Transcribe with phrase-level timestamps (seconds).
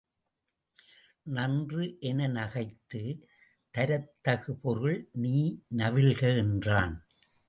[1.23, 3.01] நன்று என நகைத்து
[3.73, 5.35] தரத்தகு பொருள் நீ
[5.77, 6.95] நவில்க என்றான்.